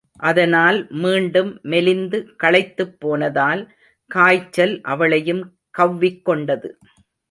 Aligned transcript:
அதனால் 0.19 0.87
மீண்டும் 0.89 1.59
மெலிந்து 1.63 2.35
களைத்துப் 2.35 2.99
போனதால், 2.99 3.61
காய்ச்சல் 4.07 4.81
அவளையும் 4.81 5.43
கவ்விக் 5.69 6.25
கொண்டது. 6.25 6.77